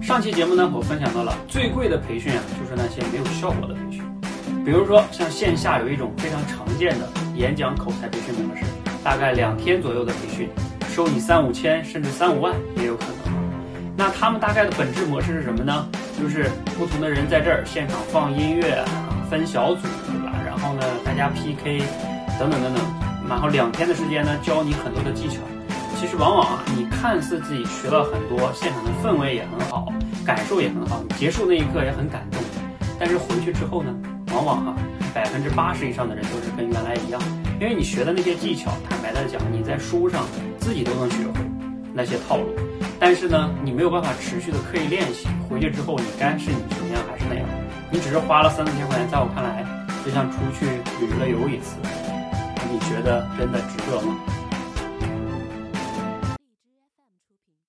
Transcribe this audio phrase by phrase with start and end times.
[0.00, 4.02] 上期节目呢，我分享到了最贵的培训啊，就是那些没有效果的培训。
[4.64, 8.64] 比如说，像线下有一种非常常见的演讲口才培训模式，
[9.04, 10.48] 大概两天左右的培训，
[10.88, 13.94] 收你三五千甚至三五万也有可能。
[13.96, 15.86] 那他们大概的本质模式是什么呢？
[16.18, 18.82] 就是不同的人在这儿现场放音乐，
[19.30, 20.32] 分小组，对吧？
[20.46, 21.82] 然后呢，大家 PK，
[22.38, 22.82] 等等等等，
[23.28, 25.36] 然后两天的时间呢，教你很多的技巧。
[26.00, 29.92] 其实往往啊，你看似自己学了很多，现场的氛围也很好，
[30.24, 32.40] 感受也很好，结束那一刻也很感动。
[32.98, 33.94] 但是回去之后呢，
[34.32, 34.74] 往往哈，
[35.12, 37.20] 百分之八十以上的人都是跟原来一样，
[37.60, 40.24] 因为你学的那些技巧，坦白的讲，你在书上
[40.58, 41.32] 自己都能学会
[41.92, 42.46] 那些套路，
[42.98, 47.44] 但是呢，你没有办法持续的刻意练习，回去之后你该是你什么样还是那样，
[47.90, 49.66] 你只是花了三四千块钱，在我看来，
[50.02, 50.64] 就像出去
[50.98, 51.76] 旅了游一次，
[52.72, 54.16] 你觉得真的值得吗？